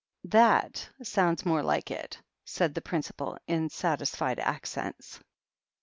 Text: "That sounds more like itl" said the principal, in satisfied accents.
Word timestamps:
"That 0.25 0.89
sounds 1.03 1.45
more 1.45 1.61
like 1.61 1.85
itl" 1.89 2.17
said 2.43 2.73
the 2.73 2.81
principal, 2.81 3.37
in 3.45 3.69
satisfied 3.69 4.39
accents. 4.39 5.19